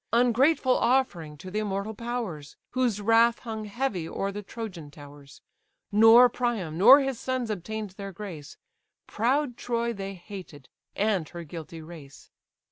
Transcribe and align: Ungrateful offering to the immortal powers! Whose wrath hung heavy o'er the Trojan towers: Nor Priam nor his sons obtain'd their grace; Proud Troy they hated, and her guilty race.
Ungrateful 0.11 0.75
offering 0.75 1.37
to 1.37 1.51
the 1.51 1.59
immortal 1.59 1.93
powers! 1.93 2.57
Whose 2.71 2.99
wrath 2.99 3.37
hung 3.41 3.65
heavy 3.65 4.09
o'er 4.09 4.31
the 4.31 4.41
Trojan 4.41 4.89
towers: 4.89 5.41
Nor 5.91 6.27
Priam 6.27 6.75
nor 6.75 7.01
his 7.01 7.19
sons 7.19 7.51
obtain'd 7.51 7.91
their 7.91 8.11
grace; 8.11 8.57
Proud 9.05 9.57
Troy 9.57 9.93
they 9.93 10.15
hated, 10.15 10.69
and 10.95 11.29
her 11.29 11.43
guilty 11.43 11.83
race. 11.83 12.31